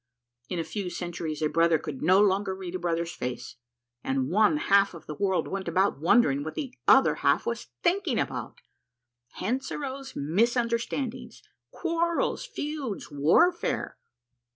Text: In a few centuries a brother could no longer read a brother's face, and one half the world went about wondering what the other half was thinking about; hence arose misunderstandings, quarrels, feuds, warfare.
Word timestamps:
In 0.49 0.57
a 0.57 0.63
few 0.63 0.89
centuries 0.89 1.43
a 1.43 1.47
brother 1.47 1.77
could 1.77 2.01
no 2.01 2.19
longer 2.19 2.55
read 2.55 2.73
a 2.73 2.79
brother's 2.79 3.11
face, 3.13 3.57
and 4.03 4.29
one 4.31 4.57
half 4.57 4.95
the 5.05 5.13
world 5.13 5.47
went 5.47 5.67
about 5.67 5.99
wondering 5.99 6.43
what 6.43 6.55
the 6.55 6.73
other 6.87 7.13
half 7.21 7.45
was 7.45 7.67
thinking 7.83 8.17
about; 8.19 8.61
hence 9.33 9.71
arose 9.71 10.15
misunderstandings, 10.15 11.43
quarrels, 11.69 12.47
feuds, 12.47 13.11
warfare. 13.11 13.99